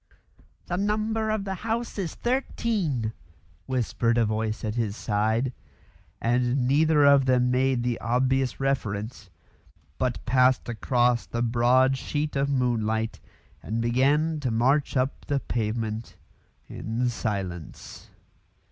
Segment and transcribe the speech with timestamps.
[0.65, 3.13] "The number of the house is thirteen,"
[3.67, 5.53] whispered a voice at his side;
[6.19, 9.29] and neither of them made the obvious reference,
[9.99, 13.19] but passed across the broad sheet of moonlight
[13.61, 16.15] and began to march up the pavement
[16.67, 18.09] in silence.